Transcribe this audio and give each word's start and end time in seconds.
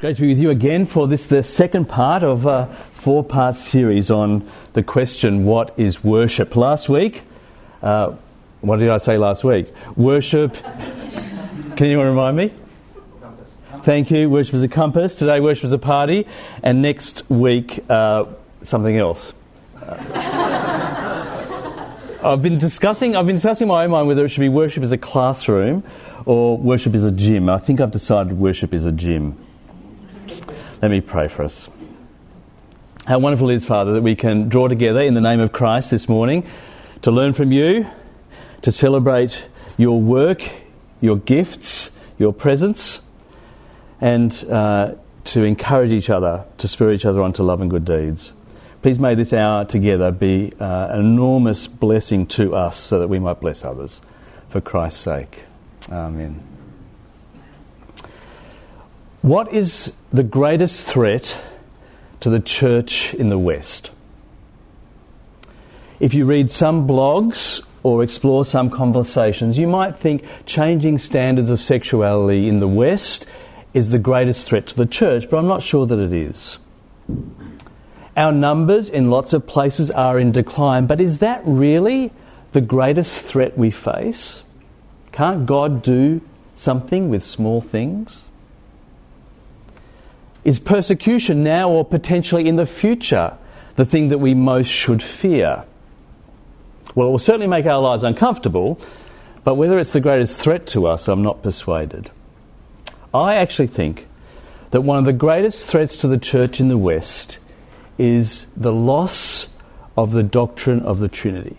Great 0.00 0.16
to 0.16 0.22
be 0.22 0.28
with 0.28 0.40
you 0.40 0.48
again 0.48 0.86
for 0.86 1.06
this, 1.06 1.26
the 1.26 1.42
second 1.42 1.86
part 1.86 2.22
of 2.22 2.46
a 2.46 2.74
four 2.94 3.22
part 3.22 3.54
series 3.54 4.10
on 4.10 4.50
the 4.72 4.82
question, 4.82 5.44
What 5.44 5.78
is 5.78 6.02
worship? 6.02 6.56
Last 6.56 6.88
week, 6.88 7.20
uh, 7.82 8.14
what 8.62 8.78
did 8.78 8.88
I 8.88 8.96
say 8.96 9.18
last 9.18 9.44
week? 9.44 9.70
Worship. 9.96 10.54
Can 10.54 11.86
anyone 11.86 12.06
remind 12.06 12.34
me? 12.34 12.50
Thank 13.82 14.10
you. 14.10 14.30
Worship 14.30 14.54
is 14.54 14.62
a 14.62 14.68
compass. 14.68 15.14
Today, 15.14 15.38
worship 15.38 15.64
is 15.64 15.72
a 15.74 15.78
party. 15.78 16.26
And 16.62 16.80
next 16.80 17.28
week, 17.28 17.84
uh, 17.90 18.24
something 18.62 18.96
else. 18.96 19.34
I've 22.24 22.40
been 22.40 22.56
discussing. 22.56 23.16
I've 23.16 23.26
been 23.26 23.36
discussing 23.36 23.66
in 23.66 23.68
my 23.68 23.84
own 23.84 23.90
mind 23.90 24.08
whether 24.08 24.24
it 24.24 24.30
should 24.30 24.40
be 24.40 24.48
worship 24.48 24.82
as 24.82 24.92
a 24.92 24.98
classroom 24.98 25.84
or 26.24 26.56
worship 26.56 26.94
is 26.94 27.04
a 27.04 27.12
gym. 27.12 27.50
I 27.50 27.58
think 27.58 27.82
I've 27.82 27.90
decided 27.90 28.38
worship 28.38 28.72
is 28.72 28.86
a 28.86 28.92
gym. 28.92 29.36
Let 30.82 30.90
me 30.90 31.02
pray 31.02 31.28
for 31.28 31.42
us. 31.42 31.68
How 33.06 33.18
wonderful 33.18 33.50
it 33.50 33.56
is, 33.56 33.66
Father, 33.66 33.92
that 33.92 34.02
we 34.02 34.16
can 34.16 34.48
draw 34.48 34.66
together 34.66 35.02
in 35.02 35.12
the 35.12 35.20
name 35.20 35.40
of 35.40 35.52
Christ 35.52 35.90
this 35.90 36.08
morning 36.08 36.46
to 37.02 37.10
learn 37.10 37.34
from 37.34 37.52
you, 37.52 37.86
to 38.62 38.72
celebrate 38.72 39.46
your 39.76 40.00
work, 40.00 40.42
your 41.02 41.16
gifts, 41.16 41.90
your 42.18 42.32
presence, 42.32 43.00
and 44.00 44.32
uh, 44.50 44.94
to 45.24 45.44
encourage 45.44 45.92
each 45.92 46.08
other, 46.08 46.44
to 46.56 46.66
spur 46.66 46.92
each 46.92 47.04
other 47.04 47.20
on 47.20 47.34
to 47.34 47.42
love 47.42 47.60
and 47.60 47.70
good 47.70 47.84
deeds. 47.84 48.32
Please 48.80 48.98
may 48.98 49.14
this 49.14 49.34
hour 49.34 49.66
together 49.66 50.10
be 50.10 50.52
uh, 50.58 50.88
an 50.88 51.00
enormous 51.00 51.66
blessing 51.66 52.26
to 52.26 52.54
us 52.54 52.78
so 52.78 52.98
that 53.00 53.08
we 53.08 53.18
might 53.18 53.38
bless 53.40 53.64
others 53.64 54.00
for 54.48 54.62
Christ's 54.62 55.00
sake. 55.02 55.40
Amen. 55.90 56.59
What 59.22 59.52
is 59.52 59.92
the 60.10 60.22
greatest 60.22 60.86
threat 60.86 61.38
to 62.20 62.30
the 62.30 62.40
church 62.40 63.12
in 63.12 63.28
the 63.28 63.38
West? 63.38 63.90
If 65.98 66.14
you 66.14 66.24
read 66.24 66.50
some 66.50 66.88
blogs 66.88 67.62
or 67.82 68.02
explore 68.02 68.46
some 68.46 68.70
conversations, 68.70 69.58
you 69.58 69.66
might 69.68 69.98
think 69.98 70.24
changing 70.46 70.98
standards 70.98 71.50
of 71.50 71.60
sexuality 71.60 72.48
in 72.48 72.58
the 72.58 72.68
West 72.68 73.26
is 73.74 73.90
the 73.90 73.98
greatest 73.98 74.46
threat 74.46 74.68
to 74.68 74.76
the 74.76 74.86
church, 74.86 75.28
but 75.28 75.36
I'm 75.36 75.46
not 75.46 75.62
sure 75.62 75.84
that 75.84 75.98
it 75.98 76.14
is. 76.14 76.56
Our 78.16 78.32
numbers 78.32 78.88
in 78.88 79.10
lots 79.10 79.34
of 79.34 79.46
places 79.46 79.90
are 79.90 80.18
in 80.18 80.32
decline, 80.32 80.86
but 80.86 80.98
is 80.98 81.18
that 81.18 81.42
really 81.44 82.10
the 82.52 82.62
greatest 82.62 83.22
threat 83.22 83.58
we 83.58 83.70
face? 83.70 84.42
Can't 85.12 85.44
God 85.44 85.82
do 85.82 86.22
something 86.56 87.10
with 87.10 87.22
small 87.22 87.60
things? 87.60 88.24
Is 90.50 90.58
persecution 90.58 91.44
now 91.44 91.70
or 91.70 91.84
potentially 91.84 92.48
in 92.48 92.56
the 92.56 92.66
future 92.66 93.38
the 93.76 93.84
thing 93.84 94.08
that 94.08 94.18
we 94.18 94.34
most 94.34 94.66
should 94.66 95.00
fear? 95.00 95.62
Well, 96.96 97.06
it 97.06 97.10
will 97.12 97.20
certainly 97.20 97.46
make 97.46 97.66
our 97.66 97.80
lives 97.80 98.02
uncomfortable, 98.02 98.80
but 99.44 99.54
whether 99.54 99.78
it's 99.78 99.92
the 99.92 100.00
greatest 100.00 100.40
threat 100.40 100.66
to 100.66 100.88
us, 100.88 101.06
I'm 101.06 101.22
not 101.22 101.44
persuaded. 101.44 102.10
I 103.14 103.36
actually 103.36 103.68
think 103.68 104.08
that 104.72 104.80
one 104.80 104.98
of 104.98 105.04
the 105.04 105.12
greatest 105.12 105.68
threats 105.68 105.96
to 105.98 106.08
the 106.08 106.18
church 106.18 106.58
in 106.58 106.66
the 106.66 106.76
West 106.76 107.38
is 107.96 108.44
the 108.56 108.72
loss 108.72 109.46
of 109.96 110.10
the 110.10 110.24
doctrine 110.24 110.80
of 110.80 110.98
the 110.98 111.08
Trinity. 111.08 111.58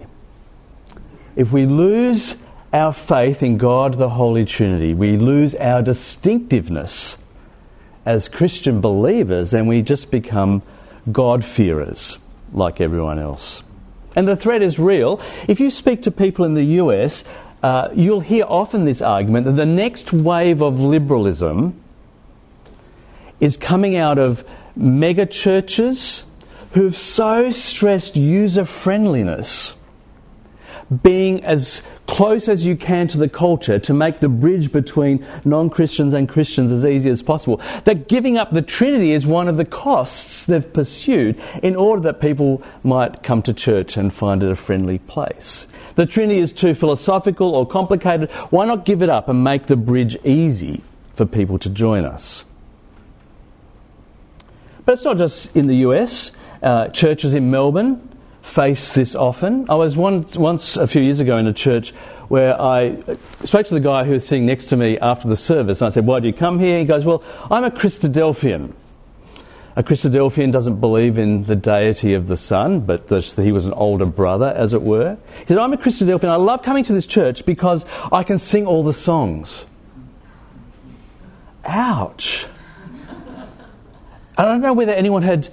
If 1.38 1.54
we 1.54 1.66
lose 1.66 2.36
our 2.74 2.92
faith 2.92 3.42
in 3.42 3.58
God 3.58 3.94
the 3.94 4.10
Holy 4.10 4.44
Trinity, 4.44 4.94
we 4.94 5.16
lose 5.16 5.56
our 5.56 5.82
distinctiveness 5.82 7.16
as 8.06 8.28
Christian 8.28 8.82
believers 8.82 9.54
and 9.54 9.68
we 9.68 9.82
just 9.82 10.12
become 10.12 10.62
God-fearers 11.12 12.18
like 12.54 12.82
everyone 12.82 13.20
else. 13.20 13.64
And 14.16 14.28
the 14.28 14.36
threat 14.36 14.62
is 14.62 14.78
real. 14.78 15.22
If 15.48 15.60
you 15.60 15.72
speak 15.72 16.04
to 16.04 16.12
people 16.12 16.46
in 16.46 16.54
the 16.54 16.64
US, 16.64 17.24
uh, 17.64 17.90
you'll 17.94 18.22
hear 18.22 18.46
often 18.48 18.86
this 18.86 19.02
argument 19.02 19.46
that 19.46 19.56
the 19.56 19.66
next 19.66 20.12
wave 20.12 20.62
of 20.62 20.80
liberalism 20.80 21.80
is 23.40 23.58
coming 23.58 23.96
out 23.96 24.18
of 24.18 24.44
mega 24.76 25.26
churches 25.26 26.24
who've 26.74 26.98
so 26.98 27.52
stressed 27.52 28.16
user 28.16 28.66
friendliness 28.66 29.76
being 31.04 31.44
as 31.44 31.82
close 32.12 32.50
as 32.50 32.66
you 32.66 32.76
can 32.76 33.08
to 33.08 33.18
the 33.18 33.30
culture 33.30 33.80
to 33.80 33.94
make 33.94 34.20
the 34.20 34.28
bridge 34.28 34.70
between 34.70 35.26
non 35.46 35.70
Christians 35.70 36.14
and 36.14 36.28
Christians 36.28 36.70
as 36.70 36.84
easy 36.84 37.10
as 37.10 37.24
possible. 37.24 37.62
That 37.86 38.10
giving 38.10 38.38
up 38.38 38.52
the 38.52 38.62
Trinity 38.62 39.14
is 39.14 39.26
one 39.26 39.48
of 39.48 39.56
the 39.56 39.64
costs 39.64 40.46
they've 40.46 40.74
pursued 40.74 41.42
in 41.64 41.78
order 41.78 42.02
that 42.02 42.20
people 42.20 42.62
might 42.84 43.24
come 43.24 43.42
to 43.44 43.54
church 43.54 43.96
and 43.96 44.14
find 44.14 44.44
it 44.44 44.52
a 44.52 44.58
friendly 44.58 45.00
place. 45.00 45.68
The 45.96 46.06
Trinity 46.06 46.42
is 46.42 46.52
too 46.52 46.76
philosophical 46.76 47.56
or 47.56 47.66
complicated. 47.66 48.30
Why 48.50 48.66
not 48.66 48.84
give 48.84 49.02
it 49.02 49.10
up 49.10 49.30
and 49.30 49.42
make 49.42 49.68
the 49.68 49.78
bridge 49.78 50.18
easy 50.26 50.84
for 51.16 51.26
people 51.26 51.60
to 51.60 51.70
join 51.70 52.04
us? 52.04 52.44
But 54.84 54.94
it's 54.94 55.06
not 55.06 55.18
just 55.18 55.56
in 55.56 55.68
the 55.68 55.78
US. 55.88 56.32
Uh, 56.62 56.90
churches 56.90 57.34
in 57.34 57.50
Melbourne 57.50 58.11
face 58.42 58.94
this 58.94 59.16
often. 59.16 59.70
I 59.70 59.76
was 59.76 59.96
once, 59.96 60.36
once 60.36 60.78
a 60.78 60.88
few 60.88 61.02
years 61.02 61.20
ago 61.20 61.38
in 61.38 61.48
a 61.48 61.54
church 61.54 61.94
where 62.28 62.60
I 62.60 62.98
spoke 63.44 63.68
to 63.68 63.74
the 63.74 63.82
guy 63.82 64.04
who 64.04 64.14
was 64.14 64.26
sitting 64.26 64.46
next 64.46 64.68
to 64.68 64.78
me 64.78 64.98
after 65.00 65.28
the 65.28 65.36
service, 65.36 65.82
and 65.82 65.90
I 65.90 65.94
said, 65.94 66.06
Why 66.06 66.20
do 66.20 66.28
you 66.28 66.34
come 66.34 66.60
here? 66.60 66.80
He 66.80 66.86
goes, 66.86 67.06
Well, 67.06 67.24
I'm 67.50 67.64
a 67.64 67.72
Christadelphian. 67.72 68.74
A 69.76 69.84
Christadelphian 69.84 70.52
doesn't 70.52 70.82
believe 70.82 71.18
in 71.18 71.46
the 71.46 71.56
deity 71.56 72.14
of 72.14 72.28
the 72.28 72.36
Son, 72.36 72.82
but 72.82 73.10
he 73.38 73.52
was 73.52 73.66
an 73.66 73.74
older 73.74 74.06
brother, 74.06 74.48
as 74.48 74.74
it 74.74 74.82
were. 74.82 75.18
He 75.40 75.46
said, 75.46 75.58
I'm 75.58 75.72
a 75.72 75.78
Christadelphian. 75.78 76.30
I 76.30 76.36
love 76.36 76.62
coming 76.62 76.84
to 76.86 76.94
this 76.94 77.06
church 77.06 77.46
because 77.46 77.86
I 78.12 78.24
can 78.24 78.38
sing 78.38 78.66
all 78.66 78.84
the 78.84 78.94
songs. 78.94 79.66
Ouch. 81.64 82.48
I 84.38 84.46
don't 84.46 84.62
know 84.62 84.74
whether 84.74 84.94
anyone 84.94 85.24
had 85.24 85.50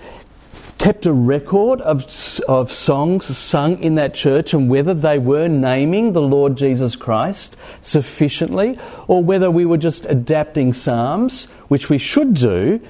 kept 0.79 1.07
a 1.07 1.13
record 1.13 1.81
of, 1.81 2.07
of 2.49 2.73
songs 2.73 3.37
sung 3.37 3.83
in 3.83 3.97
that 3.97 4.15
church 4.15 4.55
and 4.55 4.71
whether 4.71 4.95
they 4.95 5.19
were 5.19 5.49
naming 5.49 6.13
the 6.13 6.23
Lord 6.23 6.57
Jesus 6.57 6.97
Christ 6.97 7.57
sufficiently 7.81 8.79
or 9.07 9.23
whether 9.23 9.51
we 9.51 9.65
were 9.65 9.77
just 9.77 10.07
adapting 10.07 10.73
psalms, 10.73 11.45
which 11.69 11.91
we 11.91 11.99
should 11.99 12.35
do, 12.35 12.81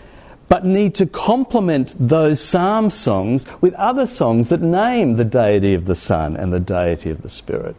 but 0.49 0.65
need 0.65 0.95
to 0.97 1.07
complement 1.07 1.95
those 1.99 2.41
psalm 2.41 2.91
songs 2.91 3.45
with 3.61 3.75
other 3.75 4.07
songs 4.07 4.49
that 4.49 4.63
name 4.63 5.15
the 5.15 5.25
deity 5.25 5.75
of 5.75 5.85
the 5.85 5.95
Son 5.95 6.37
and 6.37 6.53
the 6.53 6.61
deity 6.61 7.11
of 7.11 7.23
the 7.23 7.29
Spirit. 7.29 7.77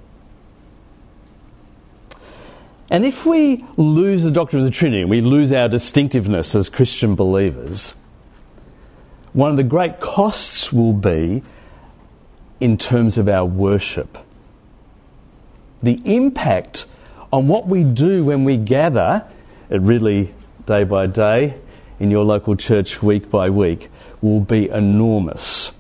And 2.92 3.06
if 3.06 3.26
we 3.26 3.64
lose 3.78 4.24
the 4.24 4.32
doctrine 4.32 4.62
of 4.62 4.66
the 4.66 4.72
Trinity, 4.72 5.06
we 5.06 5.22
lose 5.22 5.54
our 5.54 5.68
distinctiveness 5.68 6.56
as 6.56 6.70
Christian 6.70 7.16
believers, 7.16 7.94
one 9.40 9.52
of 9.52 9.58
the 9.58 9.64
great 9.64 10.02
costs 10.02 10.74
will 10.74 10.92
be 10.92 11.42
in 12.60 12.78
terms 12.78 13.18
of 13.18 13.30
our 13.30 13.46
worship. 13.46 14.18
The 15.82 16.02
impact 16.04 16.86
on 17.32 17.48
what 17.48 17.66
we 17.66 17.86
do 17.86 18.26
when 18.26 18.44
we 18.44 18.58
gather 18.58 19.26
at 19.70 19.82
Ridley 19.82 20.34
day 20.66 20.84
by 20.84 21.08
day, 21.08 21.56
in 22.02 22.12
your 22.12 22.26
local 22.26 22.58
church 22.58 23.02
week 23.02 23.30
by 23.30 23.50
week, 23.50 23.90
will 24.22 24.42
be 24.42 24.70
enormous. 24.70 25.72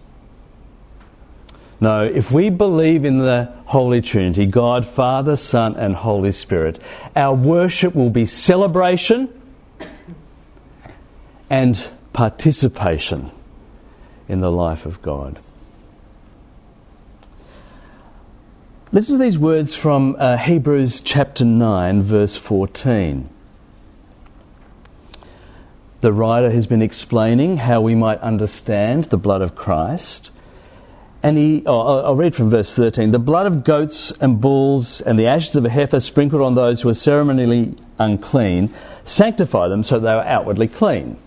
No, 1.81 2.03
if 2.03 2.31
we 2.31 2.49
believe 2.49 3.03
in 3.03 3.17
the 3.17 3.51
Holy 3.65 4.01
Trinity, 4.01 4.45
God, 4.45 4.85
Father, 4.85 5.35
Son, 5.35 5.75
and 5.75 5.97
Holy 5.97 6.31
Spirit, 6.31 6.79
our 7.13 7.35
worship 7.35 7.93
will 7.93 8.09
be 8.09 8.25
celebration 8.25 9.29
and 11.49 11.89
participation 12.13 13.31
in 14.29 14.39
the 14.39 14.51
life 14.51 14.85
of 14.85 15.01
God. 15.01 15.39
Listen 18.91 19.17
to 19.17 19.23
these 19.23 19.37
words 19.37 19.75
from 19.75 20.15
uh, 20.17 20.37
Hebrews 20.37 21.01
chapter 21.01 21.43
9, 21.43 22.01
verse 22.01 22.37
14. 22.37 23.29
The 26.01 26.13
writer 26.13 26.49
has 26.49 26.65
been 26.65 26.81
explaining 26.81 27.57
how 27.57 27.81
we 27.81 27.93
might 27.93 28.19
understand 28.19 29.05
the 29.05 29.17
blood 29.17 29.41
of 29.41 29.55
Christ. 29.55 30.31
And 31.21 31.37
he, 31.37 31.63
oh, 31.65 31.99
I'll 31.99 32.15
read 32.15 32.35
from 32.35 32.49
verse 32.49 32.73
13. 32.73 33.11
The 33.11 33.19
blood 33.19 33.47
of 33.47 33.63
goats 33.63 34.11
and 34.21 34.39
bulls 34.39 35.01
and 35.01 35.19
the 35.19 35.27
ashes 35.27 35.55
of 35.55 35.65
a 35.65 35.69
heifer 35.69 35.99
sprinkled 35.99 36.41
on 36.41 36.55
those 36.55 36.81
who 36.81 36.89
are 36.89 36.93
ceremonially 36.93 37.75
unclean 37.97 38.73
sanctify 39.03 39.67
them 39.67 39.83
so 39.83 39.99
they 39.99 40.09
are 40.09 40.23
outwardly 40.23 40.67
clean. 40.67 41.17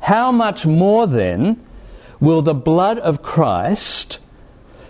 How 0.00 0.30
much 0.30 0.64
more 0.64 1.06
then 1.06 1.63
will 2.24 2.42
the 2.42 2.54
blood 2.54 2.98
of 2.98 3.22
Christ, 3.22 4.18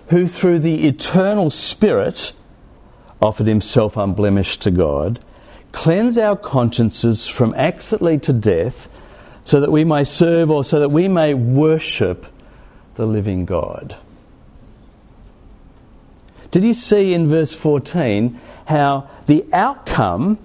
who 0.08 0.28
through 0.28 0.60
the 0.60 0.86
eternal 0.86 1.50
Spirit 1.50 2.32
offered 3.20 3.46
himself 3.46 3.96
unblemished 3.96 4.62
to 4.62 4.70
God, 4.70 5.19
cleanse 5.72 6.16
our 6.16 6.36
consciences 6.36 7.26
from 7.26 7.54
acts 7.54 7.90
that 7.90 8.02
lead 8.02 8.22
to 8.25 8.32
death 8.32 8.88
so 9.44 9.60
that 9.60 9.72
we 9.72 9.84
may 9.84 10.04
serve 10.04 10.50
or 10.50 10.64
so 10.64 10.81
that 10.81 10.90
we 10.90 11.08
may 11.08 11.34
worship 11.34 12.26
the 12.94 13.06
living 13.06 13.44
God. 13.44 13.96
Did 16.50 16.62
you 16.62 16.75
see 16.75 17.12
in 17.12 17.28
verse 17.28 17.52
14 17.52 18.40
how 18.66 19.10
the 19.26 19.44
outcome, 19.52 20.38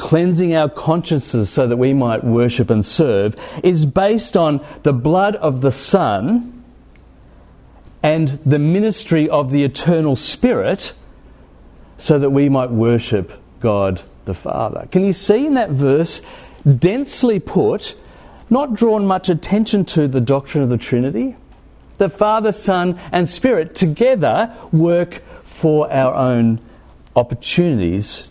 cleansing 0.00 0.56
our 0.56 0.68
consciences 0.68 1.50
so 1.50 1.66
that 1.66 1.76
we 1.76 1.92
might 1.92 2.24
worship 2.24 2.70
and 2.70 2.84
serve, 2.84 3.36
is 3.62 3.84
based 3.84 4.34
on 4.34 4.64
the 4.82 4.94
blood 4.94 5.36
of 5.36 5.60
the 5.60 5.70
Son 5.70 6.64
and 8.02 8.40
the 8.46 8.58
ministry 8.58 9.28
of 9.28 9.50
the 9.50 9.62
eternal 9.62 10.16
Spirit 10.16 10.94
so 11.98 12.18
that 12.18 12.30
we 12.30 12.48
might 12.48 12.70
worship 12.70 13.30
God 13.60 14.00
the 14.24 14.32
Father? 14.32 14.88
Can 14.90 15.04
you 15.04 15.12
see 15.12 15.46
in 15.46 15.54
that 15.54 15.68
verse, 15.68 16.22
densely 16.78 17.38
put, 17.38 17.94
not 18.48 18.72
drawn 18.72 19.06
much 19.06 19.28
attention 19.28 19.84
to 19.84 20.08
the 20.08 20.20
doctrine 20.20 20.64
of 20.64 20.70
the 20.70 20.78
Trinity? 20.78 21.36
The 21.98 22.08
Father, 22.08 22.52
Son, 22.52 22.98
and 23.12 23.28
Spirit 23.28 23.74
together 23.74 24.56
work 24.72 25.22
for 25.44 25.92
our 25.92 26.14
own 26.14 26.58
opportunities 27.14 28.24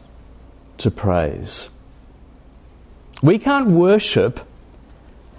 to 0.79 0.91
praise. 0.91 1.69
We 3.21 3.37
can't 3.37 3.69
worship 3.69 4.39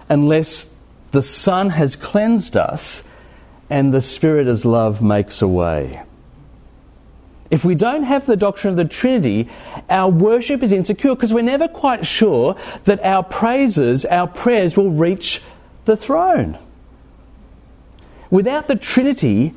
unless 0.09 0.67
the 1.13 1.23
Son 1.23 1.71
has 1.71 1.97
cleansed 1.97 2.57
us 2.57 3.03
and 3.69 3.93
the 3.93 4.03
Spirit 4.03 4.47
as 4.47 4.65
love 4.65 5.01
makes 5.01 5.41
a 5.43 5.49
way. 5.49 6.03
If 7.51 7.65
we 7.65 7.75
don't 7.75 8.05
have 8.05 8.27
the 8.27 8.37
doctrine 8.37 8.73
of 8.73 8.77
the 8.77 8.85
Trinity, 8.85 9.49
our 9.89 10.09
worship 10.09 10.63
is 10.63 10.71
insecure 10.71 11.15
because 11.17 11.35
we're 11.35 11.43
never 11.43 11.67
quite 11.67 12.07
sure 12.07 12.57
that 12.85 13.05
our 13.05 13.25
praises, 13.25 14.05
our 14.05 14.29
prayers 14.29 14.77
will 14.77 14.91
reach 14.91 15.43
the 15.85 15.97
throne. 15.97 16.59
Without 18.31 18.69
the 18.69 18.77
Trinity, 18.77 19.53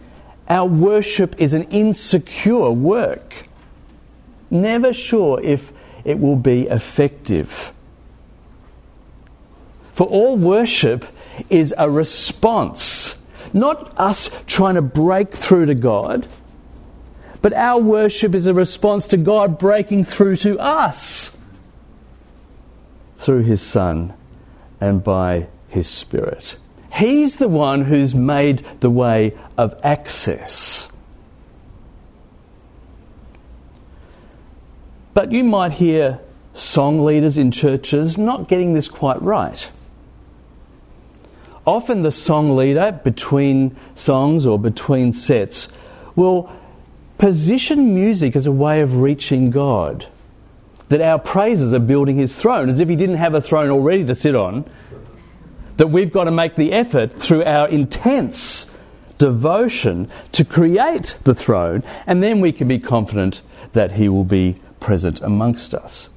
our 0.49 0.65
worship 0.65 1.39
is 1.39 1.53
an 1.53 1.63
insecure 1.65 2.71
work. 2.71 3.47
Never 4.53 4.93
sure 4.93 5.41
if 5.41 5.73
it 6.05 6.19
will 6.19 6.35
be 6.35 6.67
effective. 6.67 7.73
For 9.93 10.05
all 10.05 10.37
worship 10.37 11.05
is 11.49 11.73
a 11.75 11.89
response, 11.89 13.15
not 13.51 13.97
us 13.97 14.29
trying 14.45 14.75
to 14.75 14.83
break 14.83 15.31
through 15.31 15.65
to 15.65 15.73
God, 15.73 16.27
but 17.41 17.53
our 17.53 17.81
worship 17.81 18.35
is 18.35 18.45
a 18.45 18.53
response 18.53 19.07
to 19.07 19.17
God 19.17 19.57
breaking 19.57 20.05
through 20.05 20.35
to 20.37 20.59
us 20.59 21.31
through 23.17 23.41
His 23.41 23.63
Son 23.63 24.13
and 24.79 25.03
by 25.03 25.47
His 25.67 25.87
Spirit. 25.87 26.57
He's 26.93 27.37
the 27.37 27.49
one 27.49 27.85
who's 27.85 28.13
made 28.13 28.63
the 28.81 28.91
way 28.91 29.35
of 29.57 29.79
access. 29.83 30.89
But 35.13 35.31
you 35.31 35.43
might 35.43 35.73
hear 35.73 36.19
song 36.53 37.03
leaders 37.03 37.37
in 37.37 37.51
churches 37.51 38.17
not 38.17 38.47
getting 38.47 38.73
this 38.73 38.87
quite 38.87 39.21
right. 39.21 39.69
Often 41.65 42.01
the 42.01 42.11
song 42.11 42.55
leader, 42.55 42.99
between 43.03 43.75
songs 43.95 44.45
or 44.45 44.59
between 44.59 45.13
sets, 45.13 45.67
will 46.15 46.51
position 47.17 47.95
music 47.95 48.35
as 48.35 48.45
a 48.45 48.51
way 48.51 48.81
of 48.81 48.97
reaching 48.97 49.49
God. 49.49 50.07
That 50.89 51.01
our 51.01 51.19
praises 51.19 51.73
are 51.73 51.79
building 51.79 52.17
his 52.17 52.35
throne, 52.35 52.69
as 52.69 52.79
if 52.79 52.89
he 52.89 52.95
didn't 52.95 53.15
have 53.15 53.33
a 53.33 53.41
throne 53.41 53.69
already 53.69 54.05
to 54.05 54.15
sit 54.15 54.35
on, 54.35 54.69
that 55.77 55.87
we've 55.87 56.11
got 56.11 56.25
to 56.25 56.31
make 56.31 56.55
the 56.55 56.73
effort 56.73 57.13
through 57.13 57.43
our 57.45 57.67
intense 57.67 58.69
devotion 59.17 60.07
to 60.33 60.43
create 60.43 61.17
the 61.23 61.33
throne, 61.33 61.83
and 62.05 62.21
then 62.21 62.41
we 62.41 62.51
can 62.51 62.67
be 62.67 62.79
confident 62.79 63.41
that 63.71 63.93
He 63.93 64.09
will 64.09 64.25
be 64.25 64.59
present 64.83 65.21
amongst 65.21 65.73
us. 65.73 66.09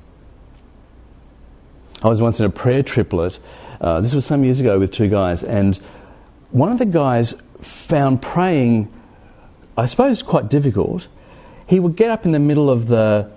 I 2.03 2.09
was 2.09 2.21
once 2.21 2.41
in 2.41 2.47
a 2.47 2.51
prayer 2.51 2.83
triplet. 2.83 3.39
Uh, 3.81 4.01
this 4.03 4.13
was 4.13 4.27
some 4.27 4.45
years 4.45 4.61
ago 4.61 4.79
with 4.79 4.93
two 4.93 5.09
guys, 5.09 5.43
and 5.43 5.77
one 6.51 6.71
of 6.71 6.79
the 6.79 6.85
guys 6.85 7.35
found 7.61 8.21
praying, 8.21 8.93
I 9.79 9.87
suppose, 9.87 10.23
quite 10.23 10.51
difficult. 10.51 11.07
He 11.67 11.81
would 11.81 11.97
get 11.97 12.11
up 12.11 12.27
in 12.27 12.33
the 12.33 12.39
middle 12.39 12.69
of 12.69 12.89
the 12.89 13.31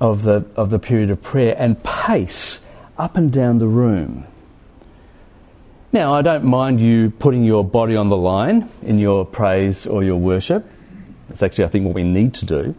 of 0.00 0.22
the 0.22 0.44
of 0.56 0.70
the 0.70 0.78
period 0.78 1.10
of 1.10 1.22
prayer 1.22 1.54
and 1.58 1.82
pace 1.84 2.58
up 2.98 3.16
and 3.16 3.32
down 3.32 3.58
the 3.58 3.68
room. 3.68 4.26
Now, 5.92 6.14
I 6.14 6.22
don't 6.22 6.44
mind 6.44 6.80
you 6.80 7.10
putting 7.10 7.44
your 7.44 7.64
body 7.64 7.96
on 7.96 8.08
the 8.08 8.16
line 8.16 8.70
in 8.82 8.98
your 8.98 9.26
praise 9.26 9.86
or 9.86 10.02
your 10.02 10.16
worship. 10.16 10.64
That's 11.28 11.42
actually, 11.42 11.64
I 11.64 11.68
think, 11.68 11.84
what 11.84 11.94
we 11.94 12.02
need 12.02 12.32
to 12.34 12.46
do. 12.46 12.74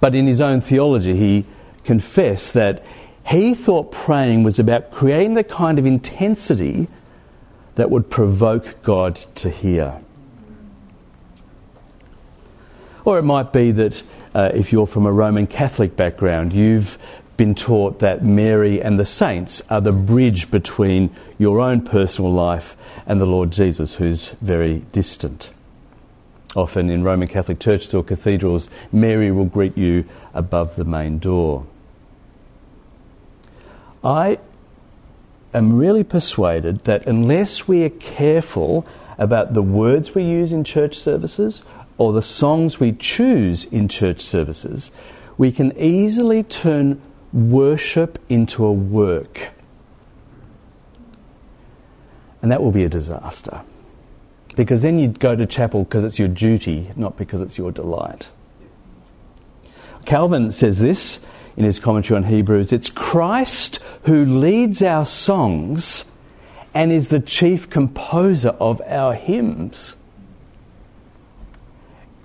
But 0.00 0.14
in 0.14 0.26
his 0.26 0.40
own 0.40 0.60
theology, 0.60 1.16
he 1.16 1.46
confessed 1.84 2.54
that 2.54 2.84
he 3.26 3.54
thought 3.54 3.90
praying 3.90 4.42
was 4.42 4.58
about 4.58 4.90
creating 4.90 5.34
the 5.34 5.44
kind 5.44 5.78
of 5.78 5.86
intensity 5.86 6.88
that 7.74 7.90
would 7.90 8.10
provoke 8.10 8.82
God 8.82 9.16
to 9.36 9.50
hear. 9.50 10.00
Or 13.04 13.18
it 13.18 13.22
might 13.22 13.52
be 13.52 13.72
that 13.72 14.02
uh, 14.34 14.50
if 14.54 14.72
you're 14.72 14.86
from 14.86 15.06
a 15.06 15.12
Roman 15.12 15.46
Catholic 15.46 15.96
background, 15.96 16.52
you've 16.52 16.98
been 17.36 17.54
taught 17.54 17.98
that 17.98 18.24
Mary 18.24 18.80
and 18.80 18.98
the 18.98 19.04
saints 19.04 19.60
are 19.68 19.80
the 19.80 19.92
bridge 19.92 20.50
between 20.50 21.14
your 21.38 21.60
own 21.60 21.82
personal 21.82 22.32
life 22.32 22.76
and 23.06 23.20
the 23.20 23.26
Lord 23.26 23.50
Jesus, 23.50 23.94
who's 23.94 24.30
very 24.40 24.78
distant. 24.92 25.50
Often 26.54 26.90
in 26.90 27.02
Roman 27.02 27.28
Catholic 27.28 27.58
churches 27.58 27.94
or 27.94 28.04
cathedrals, 28.04 28.70
Mary 28.92 29.32
will 29.32 29.44
greet 29.44 29.76
you 29.76 30.04
above 30.32 30.76
the 30.76 30.84
main 30.84 31.18
door. 31.18 31.66
I 34.04 34.38
am 35.52 35.76
really 35.76 36.04
persuaded 36.04 36.80
that 36.80 37.06
unless 37.06 37.66
we 37.66 37.84
are 37.84 37.90
careful 37.90 38.86
about 39.18 39.54
the 39.54 39.62
words 39.62 40.14
we 40.14 40.24
use 40.24 40.52
in 40.52 40.64
church 40.64 40.98
services 40.98 41.62
or 41.96 42.12
the 42.12 42.22
songs 42.22 42.78
we 42.78 42.92
choose 42.92 43.64
in 43.64 43.88
church 43.88 44.20
services, 44.20 44.90
we 45.38 45.50
can 45.50 45.76
easily 45.78 46.42
turn 46.42 47.00
worship 47.32 48.18
into 48.28 48.64
a 48.64 48.72
work. 48.72 49.50
And 52.42 52.50
that 52.50 52.62
will 52.62 52.72
be 52.72 52.84
a 52.84 52.88
disaster. 52.88 53.62
Because 54.56 54.82
then 54.82 54.98
you'd 54.98 55.18
go 55.18 55.34
to 55.34 55.46
chapel 55.46 55.84
because 55.84 56.04
it's 56.04 56.18
your 56.18 56.28
duty, 56.28 56.90
not 56.96 57.16
because 57.16 57.40
it's 57.40 57.58
your 57.58 57.72
delight. 57.72 58.28
Calvin 60.04 60.52
says 60.52 60.78
this 60.78 61.18
in 61.56 61.64
his 61.64 61.78
commentary 61.78 62.16
on 62.16 62.24
Hebrews 62.24 62.72
it's 62.72 62.90
Christ 62.90 63.78
who 64.04 64.24
leads 64.24 64.82
our 64.82 65.06
songs 65.06 66.04
and 66.74 66.92
is 66.92 67.08
the 67.08 67.20
chief 67.20 67.70
composer 67.70 68.50
of 68.60 68.82
our 68.86 69.14
hymns. 69.14 69.96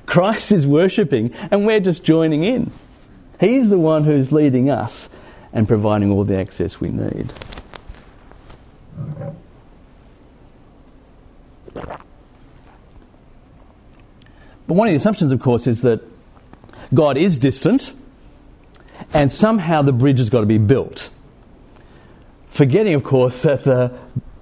Christ 0.06 0.52
is 0.52 0.66
worshipping 0.66 1.34
and 1.52 1.66
we're 1.66 1.80
just 1.80 2.04
joining 2.04 2.44
in. 2.44 2.72
He's 3.40 3.70
the 3.70 3.78
one 3.78 4.04
who's 4.04 4.32
leading 4.32 4.70
us 4.70 5.08
and 5.54 5.68
providing 5.68 6.12
all 6.12 6.24
the 6.24 6.38
access 6.38 6.80
we 6.80 6.90
need. 6.90 7.32
But 14.70 14.76
one 14.76 14.88
of 14.88 14.92
the 14.92 14.98
assumptions, 14.98 15.32
of 15.32 15.42
course, 15.42 15.66
is 15.66 15.82
that 15.82 16.00
God 16.94 17.18
is 17.18 17.40
distant 17.40 17.92
and 19.16 19.32
somehow 19.32 19.82
the 19.82 19.92
bridge 19.92 20.20
has 20.20 20.30
got 20.30 20.42
to 20.42 20.46
be 20.46 20.60
built. 20.60 21.10
Forgetting, 22.52 22.94
of 22.94 23.04
course, 23.04 23.42
that 23.42 23.64
the 23.64 23.92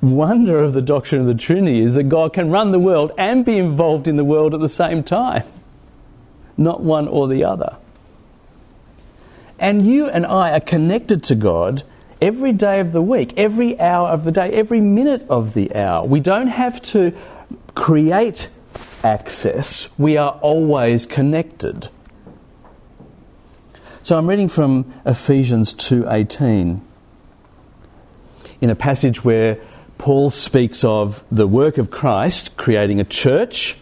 wonder 0.01 0.61
of 0.61 0.73
the 0.73 0.81
doctrine 0.81 1.21
of 1.21 1.27
the 1.27 1.33
Trinity 1.33 1.79
is 1.79 1.93
that 1.93 2.09
God 2.09 2.33
can 2.33 2.51
run 2.51 2.71
the 2.71 2.79
world 2.79 3.13
and 3.17 3.45
be 3.45 3.57
involved 3.57 4.05
in 4.05 4.17
the 4.17 4.25
world 4.25 4.53
at 4.53 4.59
the 4.59 4.67
same 4.67 5.01
time, 5.01 5.43
not 6.57 6.83
one 6.83 7.07
or 7.07 7.29
the 7.29 7.45
other. 7.45 7.77
And 9.57 9.87
you 9.87 10.09
and 10.09 10.25
I 10.25 10.51
are 10.51 10.59
connected 10.59 11.23
to 11.23 11.35
God 11.35 11.83
every 12.21 12.51
day 12.51 12.81
of 12.81 12.91
the 12.91 13.01
week, 13.01 13.33
every 13.37 13.79
hour 13.79 14.09
of 14.09 14.25
the 14.25 14.33
day, 14.33 14.51
every 14.51 14.81
minute 14.81 15.25
of 15.29 15.53
the 15.53 15.73
hour. 15.73 16.05
We 16.05 16.19
don't 16.19 16.47
have 16.47 16.81
to 16.91 17.13
create 17.75 18.49
access, 19.07 19.87
we 19.97 20.17
are 20.17 20.37
always 20.41 21.05
connected. 21.05 21.89
So 24.03 24.17
I'm 24.17 24.27
reading 24.27 24.49
from 24.49 24.93
Ephesians 25.05 25.73
2:18 25.73 26.81
in 28.59 28.69
a 28.69 28.75
passage 28.75 29.23
where 29.23 29.57
Paul 29.97 30.29
speaks 30.29 30.83
of 30.83 31.23
the 31.31 31.47
work 31.47 31.77
of 31.77 31.89
Christ 31.89 32.57
creating 32.57 32.99
a 32.99 33.05
church. 33.05 33.77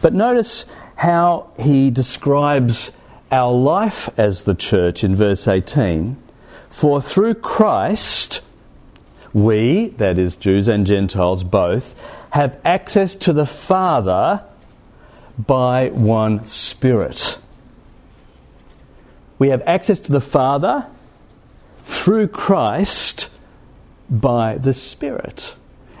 But 0.00 0.14
notice 0.14 0.64
how 0.96 1.48
he 1.58 1.90
describes 1.90 2.92
our 3.32 3.52
life 3.52 4.08
as 4.16 4.42
the 4.42 4.54
church 4.54 5.02
in 5.02 5.16
verse 5.16 5.48
18. 5.48 6.16
For 6.70 7.02
through 7.02 7.34
Christ 7.34 8.40
we, 9.34 9.88
that 9.98 10.18
is, 10.18 10.36
Jews 10.36 10.68
and 10.68 10.86
Gentiles 10.86 11.44
both, 11.44 12.00
have 12.30 12.58
access 12.64 13.14
to 13.16 13.32
the 13.32 13.46
Father 13.46 14.42
by 15.36 15.88
one 15.90 16.46
Spirit. 16.46 17.38
We 19.38 19.48
have 19.48 19.62
access 19.66 20.00
to 20.00 20.12
the 20.12 20.20
Father 20.20 20.86
through 21.82 22.28
Christ 22.28 23.28
by 24.08 24.56
the 24.56 24.72
Spirit. 24.72 25.54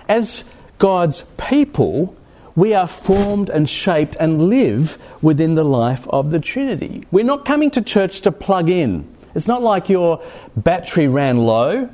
As 0.08 0.44
God's 0.78 1.24
people, 1.36 2.16
we 2.54 2.72
are 2.72 2.86
formed 2.86 3.50
and 3.50 3.68
shaped 3.68 4.16
and 4.20 4.48
live 4.48 4.96
within 5.20 5.56
the 5.56 5.64
life 5.64 6.06
of 6.08 6.30
the 6.30 6.38
Trinity. 6.38 7.04
We're 7.10 7.24
not 7.24 7.44
coming 7.44 7.70
to 7.72 7.82
church 7.82 8.20
to 8.22 8.32
plug 8.32 8.68
in. 8.68 9.08
It's 9.34 9.48
not 9.48 9.62
like 9.62 9.88
your 9.88 10.22
battery 10.56 11.08
ran 11.08 11.38
low, 11.38 11.90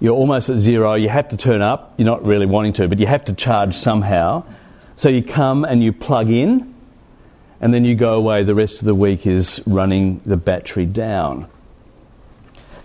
you're 0.00 0.14
almost 0.14 0.48
at 0.48 0.58
zero, 0.58 0.94
you 0.94 1.08
have 1.08 1.28
to 1.28 1.36
turn 1.36 1.62
up, 1.62 1.94
you're 1.96 2.06
not 2.06 2.24
really 2.24 2.46
wanting 2.46 2.72
to, 2.74 2.88
but 2.88 2.98
you 2.98 3.06
have 3.06 3.24
to 3.26 3.32
charge 3.32 3.76
somehow. 3.76 4.44
So 4.96 5.08
you 5.08 5.22
come 5.22 5.64
and 5.64 5.82
you 5.82 5.92
plug 5.92 6.30
in, 6.30 6.74
and 7.60 7.72
then 7.72 7.84
you 7.84 7.94
go 7.94 8.14
away, 8.14 8.44
the 8.44 8.54
rest 8.54 8.80
of 8.80 8.86
the 8.86 8.94
week 8.94 9.26
is 9.26 9.62
running 9.66 10.20
the 10.26 10.36
battery 10.36 10.86
down. 10.86 11.46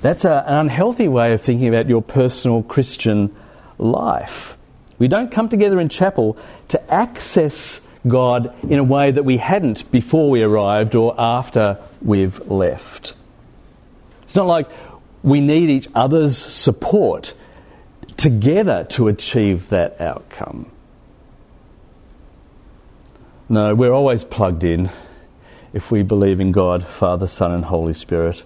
That's 0.01 0.23
a, 0.23 0.43
an 0.47 0.57
unhealthy 0.57 1.07
way 1.07 1.33
of 1.33 1.41
thinking 1.41 1.67
about 1.67 1.89
your 1.89 2.01
personal 2.01 2.63
Christian 2.63 3.35
life. 3.77 4.57
We 4.97 5.07
don't 5.07 5.31
come 5.31 5.49
together 5.49 5.79
in 5.79 5.89
chapel 5.89 6.37
to 6.69 6.93
access 6.93 7.81
God 8.07 8.53
in 8.63 8.79
a 8.79 8.83
way 8.83 9.11
that 9.11 9.23
we 9.23 9.37
hadn't 9.37 9.91
before 9.91 10.29
we 10.29 10.41
arrived 10.41 10.95
or 10.95 11.15
after 11.19 11.77
we've 12.01 12.39
left. 12.47 13.15
It's 14.23 14.35
not 14.35 14.47
like 14.47 14.69
we 15.23 15.41
need 15.41 15.69
each 15.69 15.87
other's 15.93 16.37
support 16.37 17.33
together 18.17 18.85
to 18.91 19.07
achieve 19.07 19.69
that 19.69 19.99
outcome. 20.01 20.69
No, 23.47 23.73
we're 23.73 23.93
always 23.93 24.23
plugged 24.23 24.63
in 24.63 24.89
if 25.73 25.91
we 25.91 26.03
believe 26.03 26.39
in 26.39 26.51
God, 26.51 26.85
Father, 26.85 27.27
Son, 27.27 27.53
and 27.53 27.65
Holy 27.65 27.93
Spirit. 27.93 28.43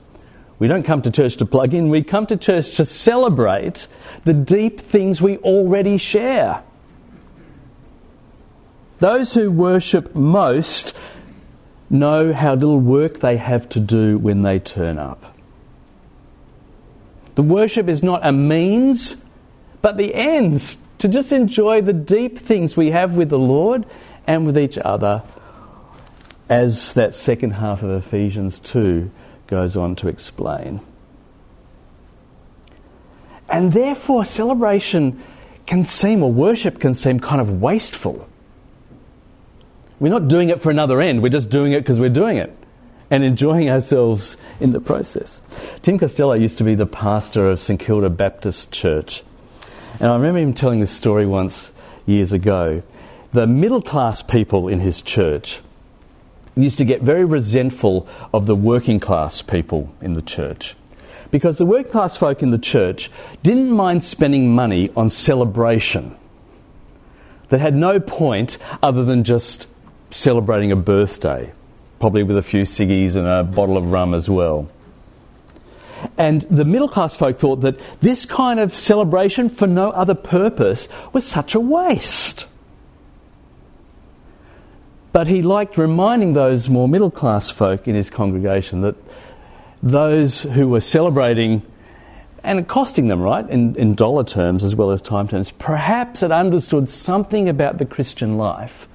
We 0.59 0.67
don't 0.67 0.83
come 0.83 1.01
to 1.01 1.11
church 1.11 1.37
to 1.37 1.45
plug 1.45 1.73
in, 1.73 1.89
we 1.89 2.03
come 2.03 2.25
to 2.27 2.37
church 2.37 2.75
to 2.75 2.85
celebrate 2.85 3.87
the 4.23 4.33
deep 4.33 4.79
things 4.79 5.21
we 5.21 5.37
already 5.37 5.97
share. 5.97 6.63
Those 8.99 9.33
who 9.33 9.51
worship 9.51 10.15
most 10.15 10.93
know 11.89 12.31
how 12.31 12.53
little 12.53 12.79
work 12.79 13.19
they 13.19 13.37
have 13.37 13.67
to 13.69 13.79
do 13.79 14.17
when 14.17 14.43
they 14.43 14.59
turn 14.59 14.97
up. 14.97 15.32
The 17.35 17.43
worship 17.43 17.87
is 17.87 18.03
not 18.03 18.25
a 18.25 18.31
means, 18.31 19.17
but 19.81 19.97
the 19.97 20.13
ends 20.13 20.77
to 20.99 21.07
just 21.07 21.31
enjoy 21.31 21.81
the 21.81 21.93
deep 21.93 22.37
things 22.37 22.77
we 22.77 22.91
have 22.91 23.15
with 23.15 23.29
the 23.29 23.39
Lord 23.39 23.85
and 24.27 24.45
with 24.45 24.57
each 24.57 24.77
other, 24.77 25.23
as 26.47 26.93
that 26.93 27.15
second 27.15 27.51
half 27.51 27.83
of 27.83 27.89
Ephesians 27.89 28.59
2 28.59 29.09
goes 29.47 29.75
on 29.75 29.95
to 29.97 30.07
explain. 30.07 30.79
And 33.49 33.73
therefore, 33.73 34.25
celebration 34.25 35.21
can 35.65 35.85
seem, 35.85 36.23
or 36.23 36.31
worship 36.31 36.79
can 36.79 36.93
seem, 36.93 37.19
kind 37.19 37.41
of 37.41 37.61
wasteful. 37.61 38.27
We're 39.99 40.09
not 40.09 40.27
doing 40.27 40.49
it 40.49 40.61
for 40.61 40.69
another 40.69 41.01
end, 41.01 41.21
we're 41.21 41.29
just 41.29 41.49
doing 41.49 41.73
it 41.73 41.79
because 41.79 41.99
we're 41.99 42.09
doing 42.09 42.37
it 42.37 42.55
and 43.13 43.23
enjoying 43.23 43.69
ourselves 43.69 44.37
in 44.59 44.71
the 44.71 44.79
process. 44.79 45.39
Tim 45.83 45.99
Costello 45.99 46.33
used 46.33 46.57
to 46.57 46.63
be 46.63 46.73
the 46.73 46.87
pastor 46.87 47.47
of 47.47 47.61
St 47.61 47.79
Kilda 47.79 48.09
Baptist 48.09 48.71
Church. 48.71 49.21
And 49.99 50.09
I 50.09 50.15
remember 50.15 50.39
him 50.39 50.55
telling 50.55 50.79
this 50.79 50.89
story 50.89 51.27
once 51.27 51.69
years 52.07 52.31
ago. 52.31 52.81
The 53.31 53.45
middle 53.45 53.83
class 53.83 54.23
people 54.23 54.67
in 54.67 54.79
his 54.79 55.03
church 55.03 55.59
used 56.55 56.79
to 56.79 56.85
get 56.85 57.03
very 57.03 57.23
resentful 57.23 58.07
of 58.33 58.47
the 58.47 58.55
working 58.55 58.99
class 58.99 59.43
people 59.43 59.93
in 60.01 60.13
the 60.13 60.23
church. 60.23 60.75
Because 61.29 61.59
the 61.59 61.67
working 61.67 61.91
class 61.91 62.17
folk 62.17 62.41
in 62.41 62.49
the 62.49 62.57
church 62.57 63.11
didn't 63.43 63.69
mind 63.69 64.03
spending 64.03 64.55
money 64.55 64.89
on 64.95 65.11
celebration 65.11 66.17
that 67.49 67.61
had 67.61 67.75
no 67.75 67.99
point 67.99 68.57
other 68.81 69.05
than 69.05 69.23
just 69.23 69.67
celebrating 70.09 70.71
a 70.71 70.75
birthday, 70.75 71.51
probably 72.03 72.23
with 72.23 72.37
a 72.37 72.41
few 72.41 72.63
ciggies 72.63 73.15
and 73.15 73.25
a 73.25 73.45
bottle 73.45 73.77
of 73.77 73.89
rum 73.89 74.13
as 74.13 74.29
well. 74.29 74.67
And 76.17 76.41
the 76.41 76.65
middle 76.65 76.89
class 76.89 77.15
folk 77.15 77.37
thought 77.37 77.61
that 77.61 77.79
this 78.01 78.25
kind 78.25 78.59
of 78.59 78.75
celebration 78.75 79.47
for 79.47 79.67
no 79.67 79.89
other 79.91 80.13
purpose 80.13 80.89
was 81.13 81.25
such 81.25 81.55
a 81.55 81.61
waste. 81.61 82.45
But 85.13 85.27
he 85.27 85.41
liked 85.41 85.77
reminding 85.77 86.33
those 86.33 86.69
more 86.69 86.89
middle 86.89 87.09
class 87.09 87.49
folk 87.49 87.87
in 87.87 87.95
his 87.95 88.09
congregation 88.09 88.81
that 88.81 88.97
those 89.81 90.41
who 90.41 90.67
were 90.67 90.81
celebrating 90.81 91.61
and 92.43 92.67
costing 92.67 93.07
them, 93.07 93.21
right, 93.21 93.49
in, 93.49 93.77
in 93.77 93.95
dollar 93.95 94.25
terms 94.25 94.65
as 94.65 94.75
well 94.75 94.91
as 94.91 95.01
time 95.01 95.29
terms, 95.29 95.51
perhaps 95.51 96.19
had 96.19 96.33
understood 96.33 96.89
something 96.89 97.47
about 97.47 97.77
the 97.77 97.85
Christian 97.85 98.37
life 98.37 98.89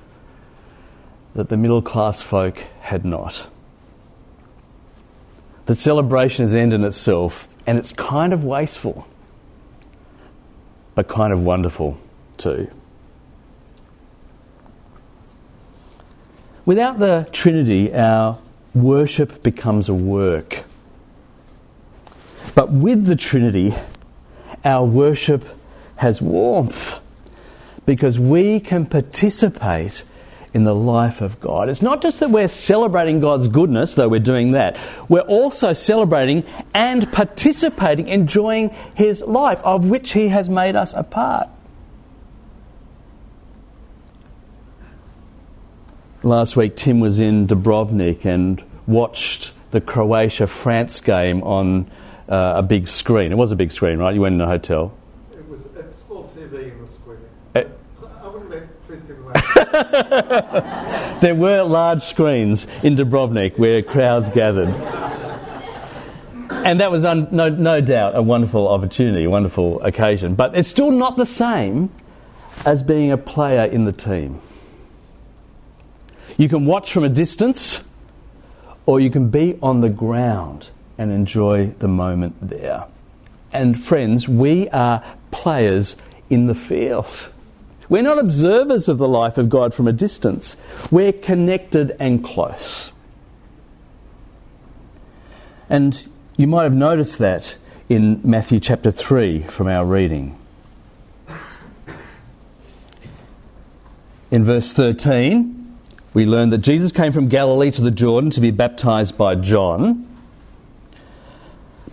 that 1.34 1.48
the 1.48 1.56
middle 1.56 1.82
class 1.82 2.20
folk 2.22 2.58
had 2.80 3.04
not. 3.04 3.48
The 5.66 5.76
celebration 5.76 6.44
is 6.44 6.54
end 6.54 6.72
in 6.72 6.84
itself, 6.84 7.48
and 7.66 7.78
it's 7.78 7.92
kind 7.92 8.32
of 8.32 8.44
wasteful, 8.44 9.06
but 10.94 11.08
kind 11.08 11.32
of 11.32 11.42
wonderful 11.42 11.98
too. 12.38 12.70
Without 16.64 16.98
the 16.98 17.28
Trinity, 17.32 17.94
our 17.94 18.38
worship 18.74 19.42
becomes 19.42 19.88
a 19.88 19.94
work. 19.94 20.64
But 22.54 22.70
with 22.70 23.04
the 23.04 23.16
Trinity, 23.16 23.74
our 24.64 24.84
worship 24.84 25.44
has 25.96 26.20
warmth 26.20 26.98
because 27.86 28.18
we 28.18 28.60
can 28.60 28.86
participate 28.86 30.02
in 30.54 30.64
the 30.64 30.74
life 30.74 31.20
of 31.20 31.40
God. 31.40 31.68
It's 31.68 31.82
not 31.82 32.02
just 32.02 32.20
that 32.20 32.30
we're 32.30 32.48
celebrating 32.48 33.20
God's 33.20 33.48
goodness, 33.48 33.94
though 33.94 34.08
we're 34.08 34.20
doing 34.20 34.52
that, 34.52 34.78
we're 35.08 35.20
also 35.20 35.72
celebrating 35.72 36.44
and 36.74 37.10
participating, 37.12 38.08
enjoying 38.08 38.70
His 38.94 39.20
life, 39.20 39.60
of 39.62 39.84
which 39.84 40.12
He 40.12 40.28
has 40.28 40.48
made 40.48 40.76
us 40.76 40.94
a 40.94 41.02
part. 41.02 41.48
Last 46.22 46.56
week, 46.56 46.74
Tim 46.74 46.98
was 46.98 47.20
in 47.20 47.46
Dubrovnik 47.46 48.24
and 48.24 48.62
watched 48.86 49.52
the 49.70 49.80
Croatia 49.80 50.46
France 50.46 51.00
game 51.00 51.42
on 51.42 51.88
uh, 52.28 52.54
a 52.56 52.62
big 52.62 52.88
screen. 52.88 53.30
It 53.30 53.38
was 53.38 53.52
a 53.52 53.56
big 53.56 53.70
screen, 53.70 53.98
right? 53.98 54.14
You 54.14 54.22
went 54.22 54.34
in 54.34 54.40
a 54.40 54.46
hotel. 54.46 54.92
It 55.32 55.46
was 55.48 55.60
a 55.76 55.94
small 56.06 56.24
TV 56.36 56.72
in 56.72 56.82
the 56.82 56.88
screen. 56.90 57.18
Uh, 57.54 57.62
I 58.22 58.28
wouldn't 58.28 58.50
let 58.50 58.86
truth 58.86 59.06
give 59.06 59.18
away. 59.20 59.32
there 61.20 61.34
were 61.34 61.62
large 61.62 62.02
screens 62.02 62.66
in 62.82 62.96
Dubrovnik 62.96 63.58
where 63.58 63.82
crowds 63.82 64.28
gathered. 64.30 64.68
And 66.50 66.80
that 66.80 66.90
was 66.90 67.04
un- 67.04 67.28
no, 67.30 67.48
no 67.48 67.80
doubt 67.80 68.16
a 68.16 68.22
wonderful 68.22 68.68
opportunity, 68.68 69.24
a 69.24 69.30
wonderful 69.30 69.80
occasion. 69.82 70.34
But 70.34 70.56
it's 70.56 70.68
still 70.68 70.90
not 70.90 71.16
the 71.16 71.26
same 71.26 71.90
as 72.64 72.82
being 72.82 73.12
a 73.12 73.18
player 73.18 73.64
in 73.64 73.84
the 73.84 73.92
team. 73.92 74.40
You 76.36 76.48
can 76.48 76.66
watch 76.66 76.92
from 76.92 77.04
a 77.04 77.08
distance, 77.08 77.82
or 78.86 79.00
you 79.00 79.10
can 79.10 79.28
be 79.30 79.58
on 79.62 79.80
the 79.80 79.88
ground 79.88 80.68
and 80.96 81.12
enjoy 81.12 81.68
the 81.78 81.88
moment 81.88 82.36
there. 82.40 82.84
And 83.52 83.80
friends, 83.80 84.28
we 84.28 84.68
are 84.70 85.04
players 85.30 85.96
in 86.28 86.46
the 86.46 86.54
field. 86.54 87.06
We're 87.88 88.02
not 88.02 88.18
observers 88.18 88.88
of 88.88 88.98
the 88.98 89.08
life 89.08 89.38
of 89.38 89.48
God 89.48 89.72
from 89.72 89.88
a 89.88 89.92
distance. 89.92 90.56
We're 90.90 91.12
connected 91.12 91.96
and 91.98 92.22
close. 92.22 92.92
And 95.70 96.08
you 96.36 96.46
might 96.46 96.64
have 96.64 96.74
noticed 96.74 97.18
that 97.18 97.56
in 97.88 98.20
Matthew 98.22 98.60
chapter 98.60 98.90
3 98.90 99.42
from 99.44 99.68
our 99.68 99.84
reading. 99.84 100.38
In 104.30 104.44
verse 104.44 104.72
13, 104.72 105.78
we 106.12 106.26
learn 106.26 106.50
that 106.50 106.58
Jesus 106.58 106.92
came 106.92 107.12
from 107.12 107.28
Galilee 107.28 107.70
to 107.70 107.82
the 107.82 107.90
Jordan 107.90 108.30
to 108.30 108.40
be 108.40 108.50
baptized 108.50 109.16
by 109.16 109.34
John. 109.34 110.07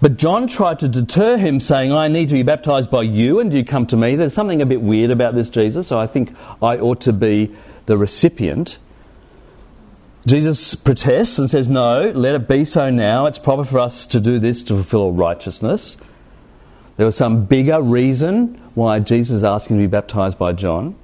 But 0.01 0.17
John 0.17 0.47
tried 0.47 0.79
to 0.79 0.87
deter 0.87 1.37
him, 1.37 1.59
saying, 1.59 1.91
I 1.91 2.07
need 2.07 2.27
to 2.29 2.33
be 2.33 2.43
baptized 2.43 2.91
by 2.91 3.03
you, 3.03 3.39
and 3.39 3.53
you 3.53 3.63
come 3.63 3.87
to 3.87 3.97
me. 3.97 4.15
There's 4.15 4.33
something 4.33 4.61
a 4.61 4.65
bit 4.65 4.81
weird 4.81 5.11
about 5.11 5.35
this, 5.35 5.49
Jesus, 5.49 5.87
so 5.87 5.99
I 5.99 6.07
think 6.07 6.35
I 6.61 6.77
ought 6.77 7.01
to 7.01 7.13
be 7.13 7.55
the 7.85 7.97
recipient. 7.97 8.77
Jesus 10.25 10.75
protests 10.75 11.37
and 11.37 11.49
says, 11.49 11.67
No, 11.67 12.11
let 12.15 12.35
it 12.35 12.47
be 12.47 12.65
so 12.65 12.89
now. 12.89 13.27
It's 13.27 13.37
proper 13.37 13.63
for 13.63 13.79
us 13.79 14.05
to 14.07 14.19
do 14.19 14.39
this 14.39 14.63
to 14.63 14.73
fulfill 14.73 15.01
all 15.01 15.11
righteousness. 15.13 15.97
There 16.97 17.05
was 17.05 17.15
some 17.15 17.45
bigger 17.45 17.81
reason 17.81 18.59
why 18.73 18.99
Jesus 18.99 19.43
asked 19.43 19.67
to 19.67 19.77
be 19.77 19.87
baptized 19.87 20.37
by 20.37 20.53
John, 20.53 20.95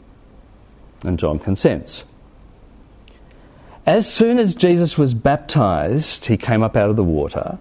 and 1.04 1.20
John 1.20 1.40
consents. 1.40 2.04
As 3.86 4.12
soon 4.12 4.38
as 4.40 4.54
Jesus 4.54 4.98
was 4.98 5.14
baptized, 5.14 6.26
he 6.26 6.38
came 6.38 6.62
up 6.64 6.76
out 6.76 6.90
of 6.90 6.96
the 6.96 7.04
water. 7.04 7.58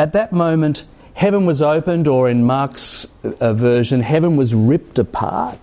At 0.00 0.14
that 0.14 0.32
moment, 0.32 0.84
heaven 1.12 1.44
was 1.44 1.60
opened, 1.60 2.08
or 2.08 2.30
in 2.30 2.42
Mark's 2.42 3.06
uh, 3.22 3.52
version, 3.52 4.00
heaven 4.00 4.34
was 4.34 4.54
ripped 4.54 4.98
apart. 4.98 5.58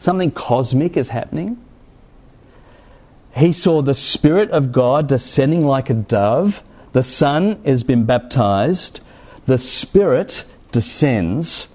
Something 0.00 0.32
cosmic 0.32 0.98
is 0.98 1.08
happening. 1.08 1.56
He 3.34 3.54
saw 3.54 3.80
the 3.80 3.94
Spirit 3.94 4.50
of 4.50 4.70
God 4.70 5.06
descending 5.06 5.64
like 5.64 5.88
a 5.88 5.94
dove. 5.94 6.62
The 6.92 7.02
Son 7.02 7.58
has 7.64 7.82
been 7.82 8.04
baptized. 8.04 9.00
The 9.46 9.56
Spirit 9.56 10.44
descends. 10.72 11.66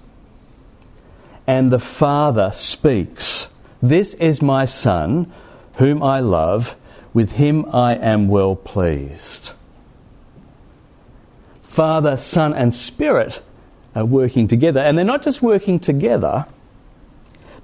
And 1.44 1.72
the 1.72 1.80
Father 1.80 2.52
speaks. 2.52 3.48
This 3.82 4.14
is 4.14 4.40
my 4.40 4.64
Son, 4.64 5.32
whom 5.78 6.04
I 6.04 6.20
love. 6.20 6.76
With 7.12 7.32
him 7.32 7.66
I 7.74 7.96
am 7.96 8.28
well 8.28 8.54
pleased. 8.54 9.50
Father, 11.76 12.16
Son, 12.16 12.54
and 12.54 12.74
Spirit 12.74 13.42
are 13.94 14.06
working 14.06 14.48
together. 14.48 14.80
And 14.80 14.96
they're 14.96 15.04
not 15.04 15.22
just 15.22 15.42
working 15.42 15.78
together, 15.78 16.46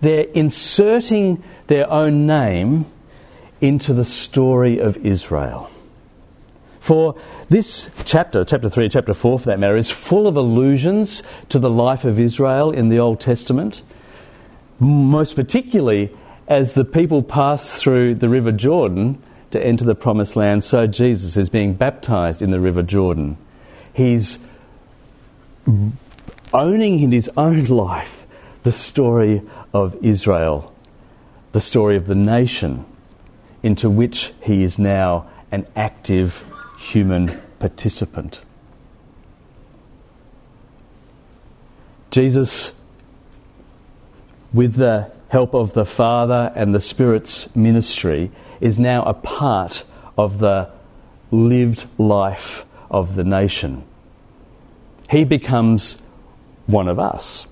they're 0.02 0.26
inserting 0.34 1.42
their 1.68 1.90
own 1.90 2.26
name 2.26 2.84
into 3.62 3.94
the 3.94 4.04
story 4.04 4.78
of 4.78 4.98
Israel. 4.98 5.70
For 6.78 7.14
this 7.48 7.88
chapter, 8.04 8.44
chapter 8.44 8.68
3 8.68 8.90
chapter 8.90 9.14
4 9.14 9.38
for 9.38 9.46
that 9.46 9.58
matter, 9.58 9.78
is 9.78 9.90
full 9.90 10.26
of 10.26 10.36
allusions 10.36 11.22
to 11.48 11.58
the 11.58 11.70
life 11.70 12.04
of 12.04 12.20
Israel 12.20 12.70
in 12.70 12.90
the 12.90 12.98
Old 12.98 13.18
Testament. 13.18 13.80
Most 14.78 15.36
particularly 15.36 16.14
as 16.48 16.74
the 16.74 16.84
people 16.84 17.22
pass 17.22 17.80
through 17.80 18.16
the 18.16 18.28
River 18.28 18.52
Jordan 18.52 19.22
to 19.52 19.64
enter 19.64 19.86
the 19.86 19.94
Promised 19.94 20.36
Land, 20.36 20.64
so 20.64 20.86
Jesus 20.86 21.38
is 21.38 21.48
being 21.48 21.72
baptized 21.72 22.42
in 22.42 22.50
the 22.50 22.60
River 22.60 22.82
Jordan. 22.82 23.38
He's 23.94 24.38
owning 26.52 27.00
in 27.00 27.12
his 27.12 27.30
own 27.36 27.66
life 27.66 28.24
the 28.62 28.72
story 28.72 29.42
of 29.72 29.96
Israel, 30.04 30.72
the 31.52 31.60
story 31.60 31.96
of 31.96 32.06
the 32.06 32.14
nation 32.14 32.84
into 33.62 33.88
which 33.88 34.32
he 34.42 34.62
is 34.62 34.78
now 34.78 35.28
an 35.50 35.66
active 35.76 36.44
human 36.78 37.40
participant. 37.58 38.40
Jesus, 42.10 42.72
with 44.52 44.74
the 44.74 45.10
help 45.28 45.54
of 45.54 45.72
the 45.72 45.86
Father 45.86 46.52
and 46.54 46.74
the 46.74 46.80
Spirit's 46.80 47.48
ministry, 47.54 48.30
is 48.60 48.78
now 48.78 49.02
a 49.04 49.14
part 49.14 49.84
of 50.18 50.38
the 50.38 50.68
lived 51.30 51.86
life 51.98 52.64
of 52.92 53.16
the 53.16 53.24
nation. 53.24 53.82
He 55.10 55.24
becomes 55.24 55.96
one 56.66 56.86
of 56.86 57.00
us. 57.00 57.46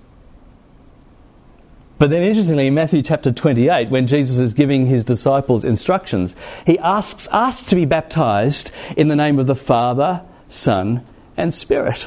But 1.98 2.08
then, 2.08 2.22
interestingly, 2.22 2.68
in 2.68 2.74
Matthew 2.74 3.02
chapter 3.02 3.30
28, 3.30 3.90
when 3.90 4.06
Jesus 4.06 4.38
is 4.38 4.54
giving 4.54 4.86
his 4.86 5.04
disciples 5.04 5.64
instructions, 5.64 6.34
he 6.66 6.78
asks 6.78 7.28
us 7.30 7.62
to 7.64 7.74
be 7.74 7.84
baptized 7.84 8.70
in 8.96 9.08
the 9.08 9.16
name 9.16 9.38
of 9.38 9.46
the 9.46 9.54
Father, 9.54 10.22
Son, 10.48 11.06
and 11.36 11.52
Spirit. 11.52 12.06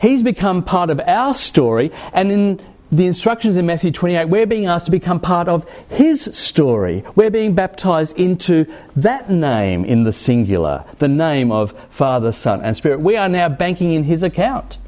He's 0.00 0.24
become 0.24 0.64
part 0.64 0.90
of 0.90 1.00
our 1.00 1.34
story, 1.34 1.92
and 2.12 2.32
in 2.32 2.60
the 2.90 3.06
instructions 3.06 3.56
in 3.56 3.66
Matthew 3.66 3.90
28, 3.90 4.26
we're 4.26 4.46
being 4.46 4.66
asked 4.66 4.86
to 4.86 4.90
become 4.90 5.20
part 5.20 5.46
of 5.46 5.68
his 5.90 6.22
story. 6.32 7.04
We're 7.14 7.30
being 7.30 7.54
baptized 7.54 8.16
into 8.18 8.66
that 8.96 9.30
name 9.30 9.84
in 9.84 10.04
the 10.04 10.12
singular, 10.12 10.84
the 10.98 11.08
name 11.08 11.52
of 11.52 11.74
Father, 11.90 12.32
Son, 12.32 12.62
and 12.62 12.76
Spirit. 12.76 13.00
We 13.00 13.16
are 13.16 13.28
now 13.28 13.50
banking 13.50 13.92
in 13.92 14.04
his 14.04 14.22
account. 14.22 14.78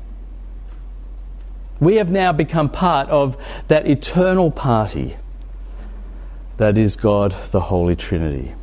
We 1.78 1.96
have 1.96 2.10
now 2.10 2.32
become 2.32 2.70
part 2.70 3.08
of 3.08 3.36
that 3.68 3.86
eternal 3.86 4.50
party 4.50 5.16
that 6.56 6.76
is 6.76 6.96
God, 6.96 7.34
the 7.52 7.60
Holy 7.60 7.96
Trinity. 7.96 8.54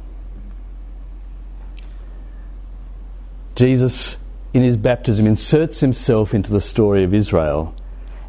Jesus, 3.56 4.18
in 4.54 4.62
his 4.62 4.78
baptism, 4.78 5.26
inserts 5.26 5.80
himself 5.80 6.34
into 6.36 6.52
the 6.52 6.62
story 6.62 7.04
of 7.04 7.14
Israel, 7.14 7.74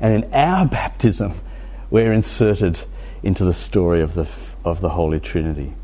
and 0.01 0.25
in 0.25 0.35
our 0.35 0.67
baptism, 0.67 1.35
we're 1.91 2.13
inserted 2.13 2.83
into 3.23 3.45
the 3.45 3.55
story 3.55 4.01
of 4.01 4.15
the, 4.15 4.29
of 4.65 4.81
the 4.81 4.91
Holy 4.91 5.21
Trinity. 5.21 5.75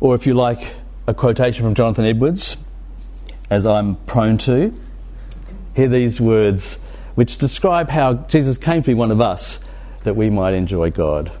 Or, 0.00 0.14
if 0.14 0.26
you 0.26 0.34
like, 0.34 0.74
a 1.06 1.14
quotation 1.14 1.64
from 1.64 1.74
Jonathan 1.74 2.04
Edwards, 2.04 2.56
as 3.48 3.66
I'm 3.66 3.96
prone 4.06 4.38
to, 4.38 4.74
hear 5.74 5.88
these 5.88 6.20
words 6.20 6.74
which 7.14 7.38
describe 7.38 7.88
how 7.88 8.14
Jesus 8.14 8.58
came 8.58 8.82
to 8.82 8.86
be 8.86 8.94
one 8.94 9.10
of 9.10 9.20
us 9.20 9.58
that 10.04 10.16
we 10.16 10.30
might 10.30 10.54
enjoy 10.54 10.90
God. 10.90 11.32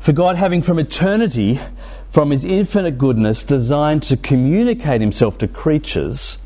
For 0.00 0.12
God, 0.12 0.36
having 0.36 0.62
from 0.62 0.78
eternity, 0.78 1.60
from 2.10 2.30
his 2.30 2.44
infinite 2.44 2.98
goodness, 2.98 3.44
designed 3.44 4.02
to 4.04 4.16
communicate 4.16 5.00
himself 5.00 5.38
to 5.38 5.48
creatures, 5.48 6.38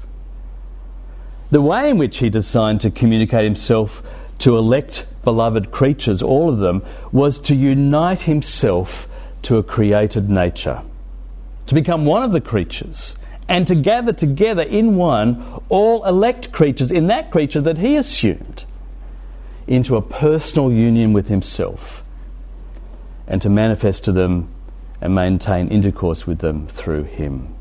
the 1.56 1.62
way 1.62 1.88
in 1.88 1.96
which 1.96 2.18
he 2.18 2.28
designed 2.28 2.82
to 2.82 2.90
communicate 2.90 3.42
himself 3.42 4.02
to 4.36 4.58
elect 4.58 5.06
beloved 5.24 5.70
creatures, 5.70 6.20
all 6.20 6.50
of 6.50 6.58
them, 6.58 6.84
was 7.12 7.40
to 7.40 7.54
unite 7.56 8.20
himself 8.20 9.08
to 9.40 9.56
a 9.56 9.62
created 9.62 10.28
nature, 10.28 10.82
to 11.64 11.74
become 11.74 12.04
one 12.04 12.22
of 12.22 12.32
the 12.32 12.42
creatures 12.42 13.16
and 13.48 13.66
to 13.66 13.74
gather 13.74 14.12
together 14.12 14.60
in 14.60 14.96
one 14.96 15.62
all 15.70 16.04
elect 16.04 16.52
creatures 16.52 16.90
in 16.90 17.06
that 17.06 17.30
creature 17.30 17.62
that 17.62 17.78
he 17.78 17.96
assumed 17.96 18.66
into 19.66 19.96
a 19.96 20.02
personal 20.02 20.70
union 20.70 21.14
with 21.14 21.28
himself 21.28 22.04
and 23.26 23.40
to 23.40 23.48
manifest 23.48 24.04
to 24.04 24.12
them 24.12 24.46
and 25.00 25.14
maintain 25.14 25.68
intercourse 25.68 26.26
with 26.26 26.40
them 26.40 26.66
through 26.66 27.04
him. 27.04 27.54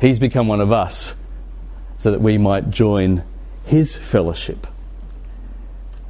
He's 0.00 0.18
become 0.18 0.48
one 0.48 0.62
of 0.62 0.72
us 0.72 1.14
so 1.98 2.10
that 2.10 2.20
we 2.20 2.38
might 2.38 2.70
join 2.70 3.22
his 3.66 3.94
fellowship, 3.94 4.66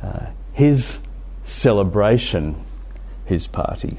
uh, 0.02 0.26
his 0.52 0.98
celebration, 1.44 2.64
his 3.24 3.46
party. 3.46 3.98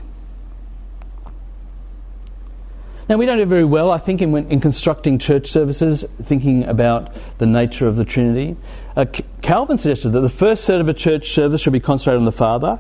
Now, 3.10 3.17
we 3.17 3.25
don't 3.25 3.39
do 3.39 3.45
very 3.45 3.63
well, 3.63 3.89
I 3.89 3.97
think, 3.97 4.21
in, 4.21 4.36
in 4.52 4.60
constructing 4.60 5.17
church 5.17 5.47
services, 5.47 6.06
thinking 6.25 6.63
about 6.65 7.15
the 7.39 7.47
nature 7.47 7.88
of 7.88 7.95
the 7.95 8.06
Trinity. 8.06 8.56
Uh, 8.95 9.06
Calvin 9.41 9.80
suggested 9.80 10.10
that 10.10 10.19
the 10.19 10.30
first 10.30 10.65
third 10.65 10.80
of 10.80 10.89
a 10.89 10.93
church 10.93 11.32
service 11.32 11.62
should 11.62 11.73
be 11.73 11.80
concentrated 11.80 12.19
on 12.19 12.25
the 12.25 12.32
Father, 12.32 12.80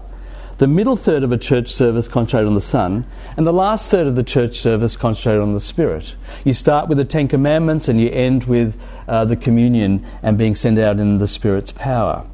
the 0.59 0.67
middle 0.67 0.95
third 0.95 1.23
of 1.23 1.31
a 1.31 1.37
church 1.37 1.73
service 1.73 2.07
concentrated 2.07 2.47
on 2.47 2.53
the 2.53 2.61
Son, 2.61 3.05
and 3.37 3.47
the 3.47 3.53
last 3.53 3.89
third 3.89 4.05
of 4.05 4.15
the 4.15 4.23
church 4.23 4.59
service 4.59 4.95
concentrated 4.95 5.41
on 5.41 5.53
the 5.53 5.59
Spirit. 5.59 6.13
You 6.43 6.53
start 6.53 6.89
with 6.89 6.99
the 6.99 7.05
Ten 7.05 7.27
Commandments 7.27 7.87
and 7.87 7.99
you 7.99 8.09
end 8.09 8.43
with 8.43 8.79
uh, 9.09 9.25
the 9.25 9.35
communion 9.35 10.05
and 10.21 10.37
being 10.37 10.55
sent 10.55 10.79
out 10.79 10.99
in 10.99 11.17
the 11.17 11.27
Spirit's 11.27 11.71
power. 11.71 12.25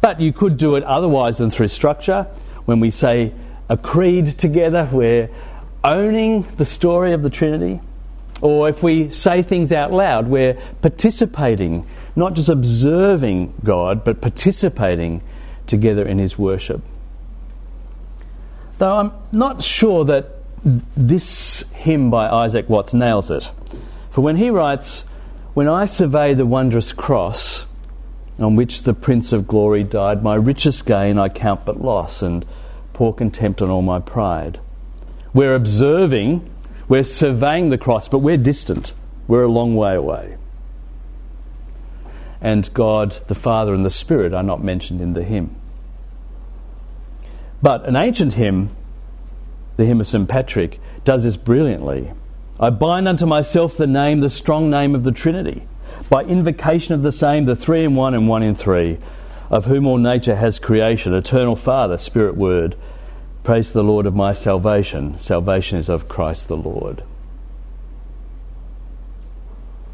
But 0.00 0.20
you 0.20 0.32
could 0.32 0.56
do 0.56 0.74
it 0.76 0.82
otherwise 0.84 1.38
than 1.38 1.50
through 1.50 1.68
structure. 1.68 2.26
When 2.64 2.80
we 2.80 2.90
say 2.90 3.32
a 3.68 3.76
creed 3.76 4.38
together, 4.38 4.88
we're 4.90 5.28
owning 5.84 6.48
the 6.56 6.64
story 6.64 7.12
of 7.12 7.22
the 7.22 7.30
Trinity, 7.30 7.80
or 8.40 8.68
if 8.68 8.82
we 8.82 9.10
say 9.10 9.42
things 9.42 9.70
out 9.70 9.92
loud, 9.92 10.26
we're 10.26 10.54
participating, 10.80 11.86
not 12.16 12.34
just 12.34 12.48
observing 12.48 13.54
God, 13.62 14.04
but 14.04 14.20
participating 14.20 15.22
together 15.66 16.06
in 16.06 16.18
His 16.18 16.36
worship. 16.36 16.82
Though 18.78 18.96
I'm 18.96 19.12
not 19.30 19.62
sure 19.62 20.04
that 20.06 20.42
this 20.96 21.64
hymn 21.74 22.10
by 22.10 22.28
Isaac 22.28 22.68
Watts 22.68 22.94
nails 22.94 23.30
it. 23.30 23.50
For 24.10 24.20
when 24.20 24.36
he 24.36 24.50
writes, 24.50 25.04
When 25.54 25.68
I 25.68 25.84
survey 25.84 26.32
the 26.32 26.46
wondrous 26.46 26.92
cross 26.92 27.66
on 28.38 28.56
which 28.56 28.82
the 28.82 28.94
Prince 28.94 29.32
of 29.32 29.46
Glory 29.46 29.84
died, 29.84 30.22
my 30.22 30.34
richest 30.34 30.86
gain 30.86 31.18
I 31.18 31.28
count 31.28 31.66
but 31.66 31.82
loss, 31.82 32.22
and 32.22 32.46
pour 32.94 33.14
contempt 33.14 33.60
on 33.60 33.68
all 33.68 33.82
my 33.82 33.98
pride. 33.98 34.60
We're 35.34 35.54
observing, 35.54 36.48
we're 36.88 37.04
surveying 37.04 37.68
the 37.68 37.76
cross, 37.76 38.08
but 38.08 38.20
we're 38.20 38.38
distant. 38.38 38.94
We're 39.28 39.42
a 39.42 39.48
long 39.48 39.76
way 39.76 39.94
away. 39.94 40.38
And 42.40 42.72
God, 42.72 43.18
the 43.28 43.34
Father, 43.34 43.74
and 43.74 43.84
the 43.84 43.90
Spirit 43.90 44.32
are 44.32 44.42
not 44.42 44.64
mentioned 44.64 45.02
in 45.02 45.12
the 45.12 45.22
hymn. 45.22 45.54
But 47.60 47.86
an 47.86 47.94
ancient 47.94 48.34
hymn, 48.34 48.74
the 49.76 49.84
hymn 49.84 50.00
of 50.00 50.06
St. 50.06 50.28
Patrick, 50.28 50.80
does 51.04 51.22
this 51.22 51.36
brilliantly. 51.36 52.10
I 52.62 52.70
bind 52.70 53.08
unto 53.08 53.26
myself 53.26 53.76
the 53.76 53.88
name, 53.88 54.20
the 54.20 54.30
strong 54.30 54.70
name 54.70 54.94
of 54.94 55.02
the 55.02 55.10
Trinity, 55.10 55.64
by 56.08 56.22
invocation 56.22 56.94
of 56.94 57.02
the 57.02 57.10
same, 57.10 57.44
the 57.44 57.56
three 57.56 57.84
in 57.84 57.96
one 57.96 58.14
and 58.14 58.28
one 58.28 58.44
in 58.44 58.54
three, 58.54 58.98
of 59.50 59.64
whom 59.64 59.84
all 59.84 59.98
nature 59.98 60.36
has 60.36 60.60
creation, 60.60 61.12
eternal 61.12 61.56
Father, 61.56 61.98
Spirit 61.98 62.36
Word. 62.36 62.76
Praise 63.42 63.72
the 63.72 63.82
Lord 63.82 64.06
of 64.06 64.14
my 64.14 64.32
salvation. 64.32 65.18
Salvation 65.18 65.76
is 65.76 65.88
of 65.88 66.06
Christ 66.08 66.46
the 66.46 66.56
Lord. 66.56 67.02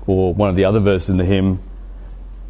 Or 0.06 0.34
one 0.34 0.50
of 0.50 0.56
the 0.56 0.66
other 0.66 0.80
verses 0.80 1.08
in 1.08 1.16
the 1.16 1.24
hymn 1.24 1.62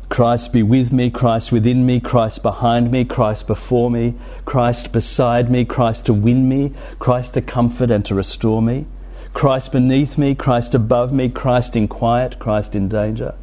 Christ 0.08 0.52
be 0.52 0.64
with 0.64 0.92
me, 0.92 1.10
Christ 1.10 1.52
within 1.52 1.86
me, 1.86 2.00
Christ 2.00 2.42
behind 2.42 2.90
me, 2.90 3.04
Christ 3.04 3.46
before 3.46 3.88
me, 3.88 4.14
Christ 4.44 4.90
beside 4.90 5.48
me, 5.48 5.64
Christ 5.64 6.06
to 6.06 6.12
win 6.12 6.48
me, 6.48 6.72
Christ 6.98 7.34
to 7.34 7.40
comfort 7.40 7.92
and 7.92 8.04
to 8.06 8.16
restore 8.16 8.60
me, 8.60 8.86
Christ 9.34 9.72
beneath 9.72 10.18
me, 10.18 10.34
Christ 10.34 10.74
above 10.74 11.12
me, 11.12 11.28
Christ 11.28 11.76
in 11.76 11.88
quiet, 11.88 12.38
Christ 12.38 12.74
in 12.74 12.88
danger, 12.88 13.34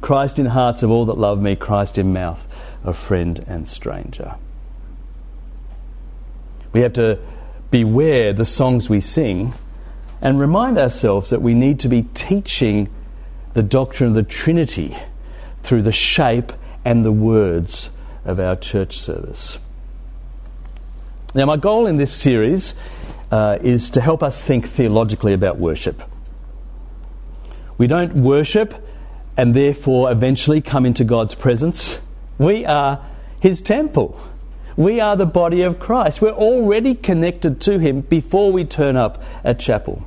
Christ 0.00 0.38
in 0.38 0.46
hearts 0.46 0.82
of 0.82 0.90
all 0.90 1.04
that 1.06 1.18
love 1.18 1.40
me, 1.40 1.56
Christ 1.56 1.98
in 1.98 2.12
mouth 2.12 2.46
of 2.82 2.96
friend 2.96 3.44
and 3.46 3.66
stranger. 3.66 4.34
We 6.72 6.80
have 6.80 6.92
to 6.94 7.18
beware 7.70 8.32
the 8.32 8.44
songs 8.44 8.88
we 8.88 9.00
sing 9.00 9.54
and 10.20 10.40
remind 10.40 10.78
ourselves 10.78 11.30
that 11.30 11.42
we 11.42 11.54
need 11.54 11.80
to 11.80 11.88
be 11.88 12.02
teaching 12.14 12.88
the 13.52 13.62
doctrine 13.62 14.10
of 14.10 14.14
the 14.14 14.22
Trinity 14.22 14.96
through 15.62 15.82
the 15.82 15.92
shape 15.92 16.52
and 16.84 17.04
the 17.04 17.12
words 17.12 17.90
of 18.24 18.40
our 18.40 18.56
church 18.56 18.98
service. 18.98 19.58
Now, 21.34 21.46
my 21.46 21.56
goal 21.56 21.86
in 21.86 21.96
this 21.96 22.12
series 22.12 22.74
uh, 23.30 23.58
is 23.62 23.90
to 23.90 24.00
help 24.00 24.22
us 24.22 24.42
think 24.42 24.68
theologically 24.68 25.32
about 25.32 25.58
worship. 25.58 26.02
We 27.78 27.86
don't 27.86 28.14
worship 28.16 28.74
and 29.36 29.54
therefore 29.54 30.12
eventually 30.12 30.60
come 30.60 30.86
into 30.86 31.04
God's 31.04 31.34
presence. 31.34 31.98
We 32.38 32.64
are 32.64 33.04
His 33.40 33.60
temple. 33.60 34.18
We 34.76 35.00
are 35.00 35.16
the 35.16 35.26
body 35.26 35.62
of 35.62 35.78
Christ. 35.78 36.20
We're 36.20 36.30
already 36.30 36.94
connected 36.94 37.60
to 37.62 37.78
Him 37.78 38.00
before 38.00 38.52
we 38.52 38.64
turn 38.64 38.96
up 38.96 39.22
at 39.44 39.60
chapel. 39.60 40.04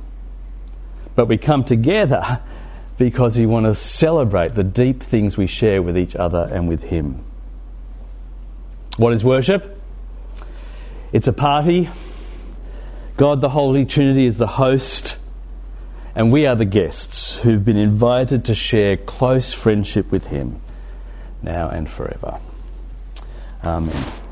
But 1.14 1.26
we 1.26 1.38
come 1.38 1.64
together 1.64 2.40
because 2.98 3.38
we 3.38 3.46
want 3.46 3.66
to 3.66 3.74
celebrate 3.74 4.54
the 4.54 4.64
deep 4.64 5.02
things 5.02 5.36
we 5.36 5.46
share 5.46 5.82
with 5.82 5.96
each 5.96 6.16
other 6.16 6.48
and 6.52 6.68
with 6.68 6.82
Him. 6.82 7.24
What 8.96 9.12
is 9.12 9.22
worship? 9.22 9.80
It's 11.12 11.28
a 11.28 11.32
party. 11.32 11.88
God, 13.18 13.40
the 13.40 13.48
Holy 13.48 13.84
Trinity, 13.84 14.26
is 14.26 14.38
the 14.38 14.46
host, 14.46 15.16
and 16.14 16.30
we 16.30 16.46
are 16.46 16.54
the 16.54 16.64
guests 16.64 17.32
who've 17.32 17.64
been 17.64 17.76
invited 17.76 18.44
to 18.44 18.54
share 18.54 18.96
close 18.96 19.52
friendship 19.52 20.12
with 20.12 20.28
Him 20.28 20.60
now 21.42 21.68
and 21.68 21.90
forever. 21.90 22.38
Amen. 23.64 24.27